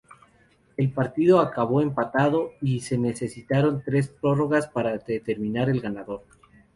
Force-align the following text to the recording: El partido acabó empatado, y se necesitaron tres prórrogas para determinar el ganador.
El 0.77 0.89
partido 0.91 1.39
acabó 1.39 1.79
empatado, 1.79 2.53
y 2.59 2.79
se 2.79 2.97
necesitaron 2.97 3.83
tres 3.85 4.07
prórrogas 4.07 4.65
para 4.67 4.97
determinar 4.97 5.69
el 5.69 5.79
ganador. 5.79 6.23